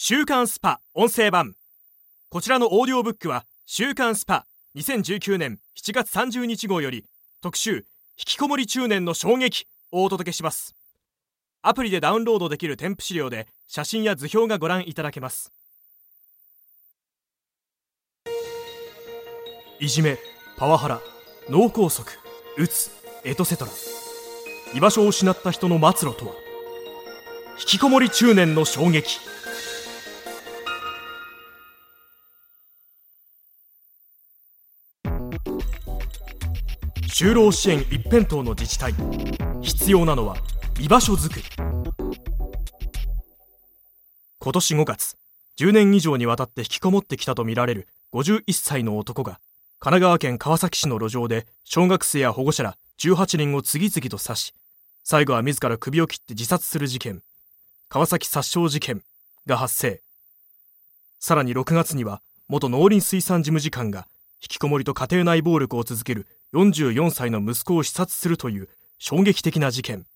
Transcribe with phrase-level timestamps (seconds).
[0.00, 1.56] 週刊 SPA音声版。
[2.28, 7.04] こちらのオーディオブックは週刊 SPA2019年7月30日号より
[7.42, 7.82] 特集引
[8.16, 10.76] きこもり中年の衝撃をお届けします。
[11.62, 15.50] アプリでダウンロードできる添付資料で写真や図表がご覧いただけます。
[19.80, 20.16] いじめ
[20.58, 21.00] パワハラ
[21.50, 22.04] 脳梗塞
[22.56, 22.92] うつ
[23.24, 23.72] エトセトラ。
[24.76, 26.34] 居場所を失った人の末路とは。
[27.58, 29.18] 引きこもり中年の衝撃。
[37.08, 38.94] 就労支援一辺倒の自治体。
[39.62, 40.36] 必要なのは
[40.78, 41.44] 居場所づくり。
[44.40, 45.16] 今年5月
[45.58, 49.40] 10年以上にわたって引きこもってきたとみられる51歳の男が
[49.80, 54.54] 神奈川県川崎市の路上で小学生や保護者ら18人を次々と刺し
[55.02, 57.22] 最後は自ら首を切って自殺する事件。
[57.88, 59.02] 川崎殺傷事件
[59.46, 60.02] が発生。
[61.18, 64.06] さらに6月には元農林水産事務次官が
[64.40, 70.06] 引きこもりと家庭内暴力を続ける44歳の息子を視察するという衝撃的な事件。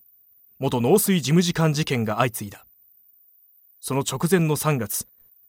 [0.59, 2.65] 元農水事務次官事件が相次いだ。
[3.81, 5.07] その直前の3月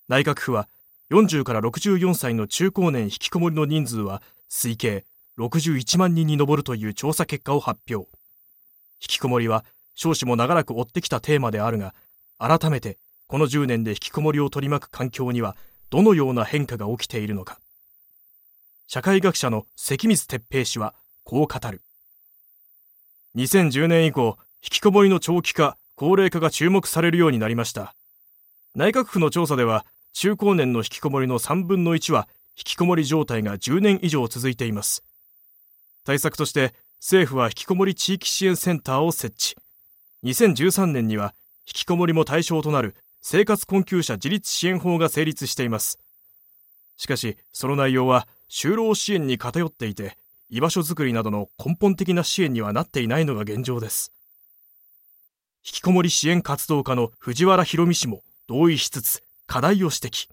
[0.09, 0.69] 内閣府は
[1.13, 5.05] 40から64歳の中高年引きこもりの人数は推計
[5.39, 8.09] 61万人に上るという調査結果を発表。
[9.01, 9.65] 引きこもりは
[9.95, 11.95] 少子も長らく追ってきたテーマであるが
[12.39, 15.57] 改めてこの10年で引きこもりを取り巻く環境には
[15.91, 17.59] どのような変化が起きているのか。
[18.95, 21.83] 社会学者の関水哲平氏はこう語る。
[23.35, 27.97] 2010年以降引きこもりの長期化高齢化が注目されるようになりました。
[28.77, 35.03] 内閣府の調査では中高年の引きこもりの3分の1は引きこもり状態が10年以上続いています。
[36.05, 39.57] 対策として政府は引きこもり地域支援センターを設置。
[40.23, 41.35] 2013年には
[41.67, 45.99] 引きこもりも対象となる生活困窮者自立支援法が成立しています。
[46.97, 50.17] しかしその内容は就労支援に偏っていて
[50.51, 54.13] 居場所づくりなどの根本的な支援にはなっていないのが現状です。
[55.67, 60.29] 引きこもり支援活動家の藤原博美氏も同意しつつ課題を指摘。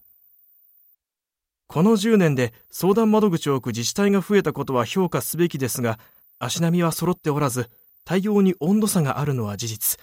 [1.67, 5.99] この10年で相談窓口を置く自治体が増えたことは評価すべきですが
[6.37, 7.69] 足並みは揃っておらず
[8.03, 9.99] 対応に温度差があるのは事実。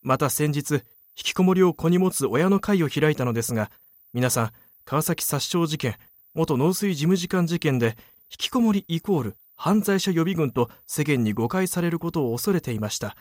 [0.00, 0.80] また先日引
[1.16, 3.70] きこもりを子に持つ親の会を開いたのですが
[4.14, 4.50] 皆さん
[4.84, 5.96] 川崎殺傷事件
[6.34, 7.88] 元農水事務次官事件で
[8.30, 13.16] 引きこもりイコール犯罪者予備軍と世間に誤解されることを恐れていました。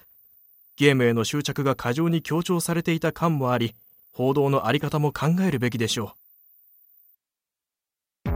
[0.77, 3.75] ゲームへの執着が過剰に強調されていた感もあり
[4.13, 6.15] 報道の在り方も考えるべきでしょ
[8.25, 8.29] う。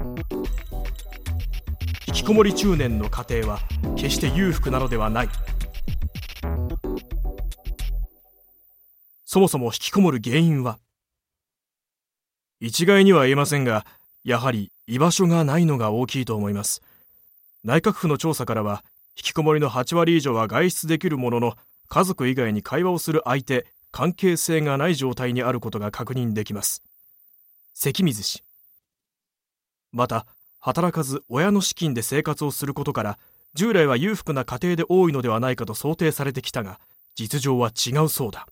[2.07, 3.59] 引きこもり中年の家庭は
[3.95, 5.29] 決して裕福なのではない。
[9.23, 10.79] そもそも引きこもる原因は
[12.59, 13.85] 一概には言えませんが
[14.25, 16.81] やはり居場所がないのが大きいと思います。
[17.63, 18.83] 内閣府の調査からは
[19.15, 21.53] 引きこもりの8割以上は外出できるものの
[21.87, 26.83] 家族以外に会話をする相手関係性がない状態にあることが確認できます。
[27.75, 28.43] 関水氏。
[29.93, 30.25] また
[30.59, 33.19] 働かず親の資金で生活をすることから
[33.53, 36.79] 従来は裕福な家庭で多いのではないかと想定されてきたが
[37.15, 38.47] 実情は違うそうだ。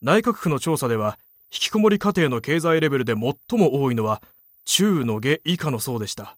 [0.00, 1.18] 内閣府の調査では
[1.52, 4.22] 引きこもり家庭の経済レベルで最も多いのは
[4.64, 6.36] 中の下以下の層でした。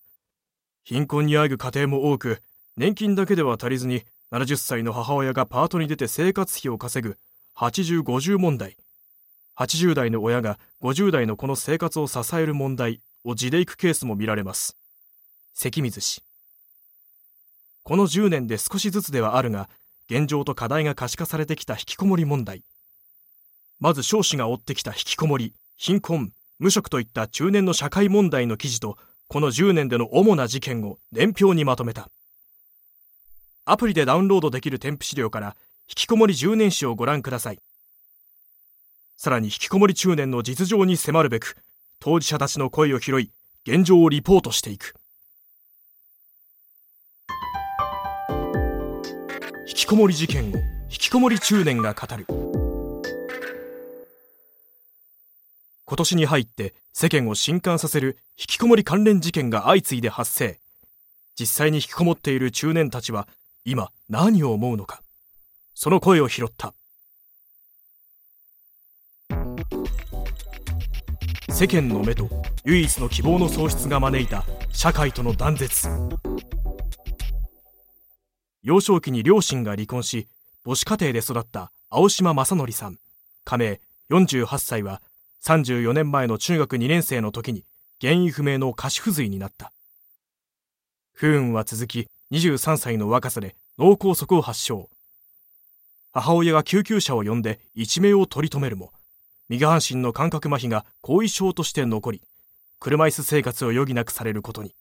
[0.85, 2.41] 貧困にあぐ家庭も多く
[2.77, 7.19] 年金だけでは足りずに70歳の母親がパートに出て生活費を稼ぐ
[7.57, 8.77] 8050問題。
[9.59, 14.79] 80代の親が50代のこの生活を支える問題を地でいくケースも見られます。
[15.53, 16.23] 関水氏。
[17.83, 19.69] この10年で少しずつではあるが
[20.09, 22.63] 現状と課題が可視化されてきた引きこもり問題。
[23.83, 32.09] まず少子が追ってきた引きこもり貧困無職といった中年の社会問題の記事とこの10年での主な事件を年表にまとめた。
[33.65, 35.57] アプリでダウンロードできる添付資料から
[35.89, 37.59] 引きこもり10年史をご覧ください。
[39.17, 41.57] さらに引きこもり中年の実情に迫るべく
[41.99, 43.33] 当事者たちの声を拾い
[43.67, 44.95] 現状をリポートしていく。
[49.67, 52.52] 引きこもり事件を引きこもり中年が語る。
[55.85, 60.59] 今年に入って世間を震撼させる引きこもり関連事件が相次いで発生。
[61.39, 63.27] 実際に引きこもっている中年たちは
[63.65, 65.03] 今何を思うのか。
[65.75, 66.75] その声を拾った。
[71.49, 72.29] 世間の目と
[72.65, 75.89] 唯一の希望の喪失が招いた社会との断絶。
[78.63, 80.29] 幼少期に両親が離婚し
[80.65, 82.99] 母子家庭で育った青島正則さん。
[83.45, 83.81] 加盟
[84.11, 85.03] 48歳は
[85.45, 87.65] 34年前の中学2年生の時に
[88.01, 89.73] 原因不明の下肢不随になった。
[91.13, 94.89] 不運は続き23歳の若さで脳梗塞を発症。
[96.13, 98.93] 母親が救急車を呼んで一命を取り留めるも
[99.49, 102.23] 右半身の感覚麻痺が後遺症として残り
[102.79, 104.75] 車椅子生活を余儀なくされることに。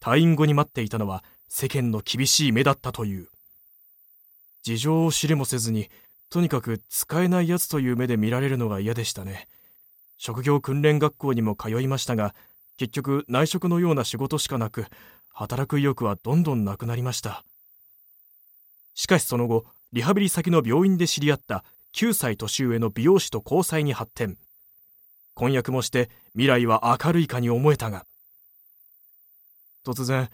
[0.00, 3.28] 退院後に待っていたのは世間の厳しい目だったという。
[4.64, 5.88] 事情を知りもせずに
[6.30, 9.46] とにかく使えないやつという目で見られるのが嫌でしたね。
[10.16, 12.34] 職業訓練学校にも通いましたが
[12.76, 14.86] 結局内職のような仕事しかなく
[15.32, 17.44] 働く意欲はどんどんなくなりました。
[18.94, 24.38] しかしその後リハビリ先の病院で知り合った9歳年上の美容師と交際に発展。
[25.34, 28.06] 婚約もして未来は明るいかに思えたが。
[29.84, 30.30] 突然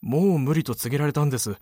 [0.00, 1.56] もう無理と告げられたんです。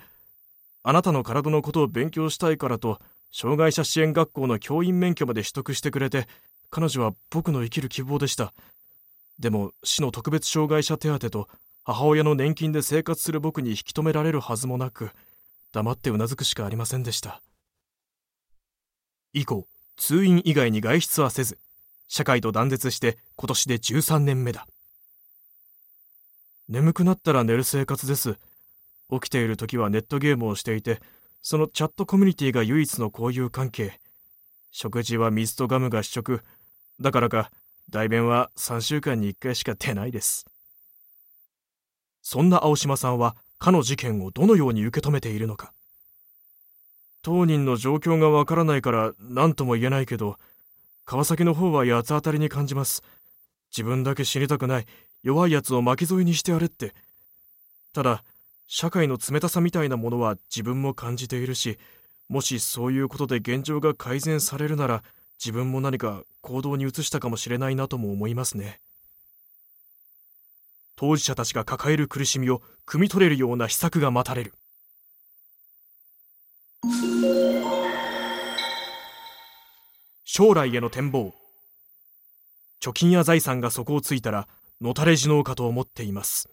[0.82, 2.98] あなたの体のことを勉強したいからと
[3.32, 6.28] 障害者支援学校の教員免許まで取得してくれて
[6.70, 8.52] 彼女は僕の生きる希望でした。
[9.38, 11.48] でも市の特別障害者手当と
[11.84, 15.10] 母親の年金で生活する僕に引き止められるはずもなく
[15.72, 17.40] 黙ってうなずくしかありませんでした。
[19.32, 21.58] 以降通院以外に外出はせず
[22.06, 24.66] 社会と断絶して今年で13年目だ。
[26.68, 28.36] 眠くなったら寝る生活です。
[29.10, 31.00] 起きている時はネットゲームをしていて
[31.42, 33.98] そのチャットコミュニティが唯一の交友関係。
[34.70, 36.42] 食事は水とガムが主食。
[37.00, 37.50] だからか
[37.90, 40.46] 代弁は3週間に1回しか出ないです。
[42.22, 45.72] そんな青島さんはかの事件をどのように受け止めているのか。
[47.22, 50.38] 当人の状況がわからないから何とも言えないけど
[51.04, 53.02] 川崎の方は八つ当たりに感じます。
[53.72, 54.86] 自分だけ死にたくない。
[55.24, 56.94] 弱いやつを巻き添えにしてやれって。
[57.92, 58.22] ただ
[58.66, 61.78] 社会の冷たさみたいなものは自分も感じているし
[62.28, 65.02] もしそういうことで現状が改善されるなら
[65.38, 68.80] 自分も何か行動に移したかもしれないなとも思いますね。
[70.94, 74.54] 当事者たちが抱える苦しみを汲み取れるような施策が待たれる。
[80.24, 81.34] 将来への展望。
[82.80, 84.46] 貯金や財産が底をついたら
[84.80, 86.51] のたれ死のうかと思っています。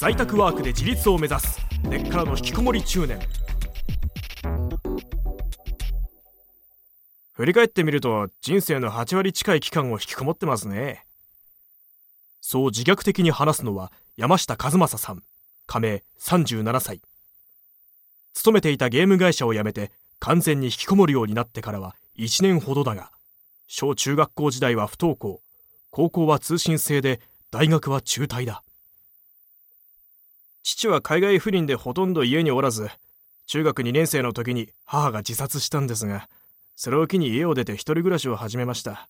[0.00, 1.60] 在宅ワークで自立を目指す。
[1.82, 3.20] 根っからの引きこもり中年。
[7.34, 11.04] 振り返ってみると人生の8割近い期間を引きこもってますね。
[12.40, 15.22] そう自虐的に話すのは山下和正さん。
[15.66, 17.02] 加盟37歳。
[18.32, 23.10] 勤めていたゲーム会社を辞めて完全に引きこもるようになってからは1年ほどだが
[23.66, 25.42] 小中学校時代は不登校。
[25.90, 27.20] 高校は通信制で
[27.50, 28.62] 大学は中退だ。
[30.62, 32.90] 父は海外不倫でほとんど家におらず
[33.46, 36.28] 中学2年生の時に母が自殺したんですが
[36.76, 39.08] それを機に家を出て一人暮らしを始めました。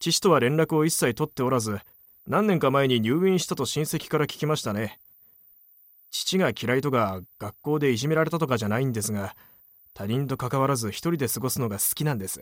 [0.00, 1.80] 父とは連絡を一切取っておらず
[2.26, 4.98] 何年か前に入院したと親戚から聞きましたね。
[6.10, 9.34] 父が嫌いとか学校でいじめられたとかじゃないんですが
[9.94, 12.40] 他人と関わらず一人で過ごすのが好きなんです。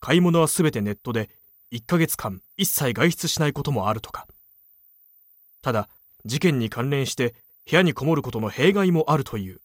[0.00, 1.28] 買い物は全てネットで
[1.72, 4.26] 1ヶ月間一切外出しないこともあるとか。
[5.68, 5.90] ただ
[6.24, 7.34] 事件に関連して
[7.70, 9.60] 部屋にこもることの弊害もあるという。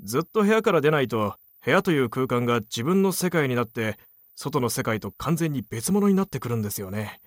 [0.00, 3.98] ずっと部屋から出ないと部屋という空間が自分の世界になって
[4.36, 7.22] 外の世界と完全に別物になってくるんですよね。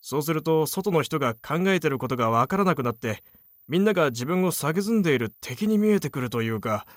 [0.00, 3.22] そうすると外の人が考えてることがわからなくなって
[3.68, 6.88] みんなが自分を蔑んでいる敵に見えてくるというか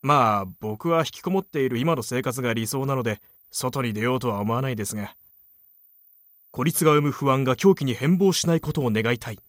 [0.00, 5.14] まあ僕は引きこもっている今の生活が理想なので外に出ようとは思わないですが
[6.54, 9.40] 孤立が生む不安が狂気に変貌しないことを願いたい。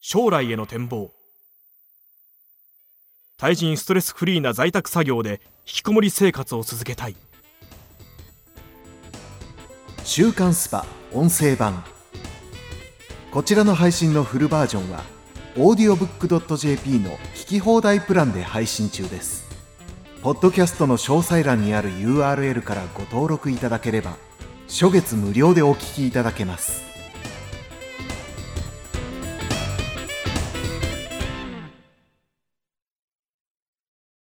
[0.00, 1.12] 将来への展望。
[3.36, 7.16] 対人ストレスフリーな在宅作業で引きこもり生活を続けたい。
[10.04, 11.82] 週刊スパ音声版。
[13.32, 15.02] こちらの配信のフルバージョンは
[15.56, 19.53] audiobook.jp の聞き放題プランで配信中です。
[20.24, 24.16] ポッドキャストの詳細欄にある URL からご登録いただければ
[24.68, 26.93] 初月無料でお聞きいただけます。